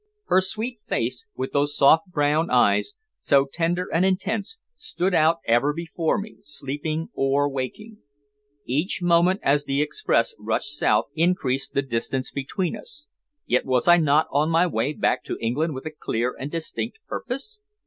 [0.25, 5.73] Her sweet face, with those soft, brown eyes, so tender and intense, stood out ever
[5.73, 7.99] before me, sleeping or waking.
[8.65, 13.05] Each moment as the express rushed south increased the distance between us,
[13.45, 16.99] yet was I not on my way back to England with a clear and distinct
[17.05, 17.61] purpose?